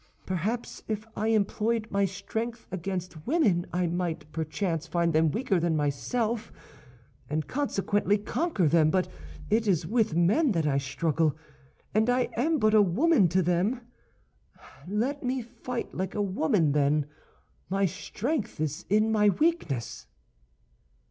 [0.25, 5.75] Perhaps if I employed my strength against women I might perchance find them weaker than
[5.75, 6.51] myself,
[7.29, 9.07] and consequently conquer them; but
[9.51, 11.37] it is with men that I struggle,
[11.93, 13.81] and I am but a woman to them.
[14.87, 17.05] Let me fight like a woman, then;
[17.69, 20.07] my strength is in my weakness."